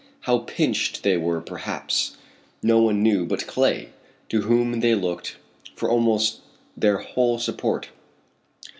[0.21, 2.17] How pinched they were perhaps
[2.63, 3.89] no one knew but Clay,
[4.29, 5.35] to whom they looked
[5.75, 6.39] for almost
[6.75, 7.89] their whole support.